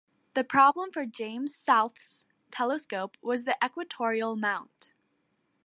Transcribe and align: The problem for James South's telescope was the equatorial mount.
The 0.33 0.43
problem 0.43 0.91
for 0.91 1.05
James 1.05 1.53
South's 1.55 2.25
telescope 2.49 3.17
was 3.21 3.45
the 3.45 3.55
equatorial 3.63 4.35
mount. 4.35 4.93